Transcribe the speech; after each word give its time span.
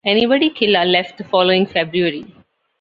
Anybody 0.03 0.49
Killa 0.49 0.83
left 0.83 1.19
the 1.19 1.23
following 1.25 1.67
February. 1.67 2.25